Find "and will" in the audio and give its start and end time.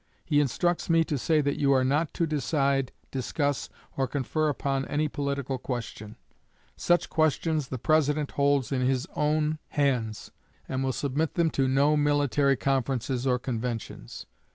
10.67-10.91